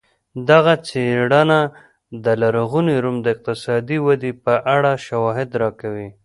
[0.49, 1.59] دغه څېړنه
[2.23, 6.09] د لرغوني روم د اقتصادي ودې په اړه شواهد راکوي